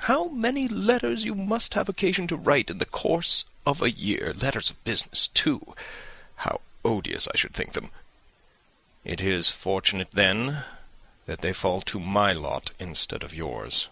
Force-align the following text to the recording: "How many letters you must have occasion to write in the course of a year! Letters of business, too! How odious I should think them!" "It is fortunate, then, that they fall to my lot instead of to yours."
"How 0.00 0.24
many 0.26 0.68
letters 0.68 1.24
you 1.24 1.34
must 1.34 1.72
have 1.72 1.88
occasion 1.88 2.26
to 2.26 2.36
write 2.36 2.68
in 2.68 2.76
the 2.76 2.84
course 2.84 3.46
of 3.64 3.80
a 3.80 3.90
year! 3.90 4.34
Letters 4.34 4.68
of 4.68 4.84
business, 4.84 5.28
too! 5.28 5.74
How 6.36 6.60
odious 6.84 7.26
I 7.32 7.36
should 7.38 7.54
think 7.54 7.72
them!" 7.72 7.90
"It 9.02 9.22
is 9.22 9.48
fortunate, 9.48 10.10
then, 10.12 10.62
that 11.24 11.38
they 11.38 11.54
fall 11.54 11.80
to 11.80 11.98
my 11.98 12.32
lot 12.32 12.72
instead 12.78 13.22
of 13.22 13.30
to 13.30 13.36
yours." 13.38 13.88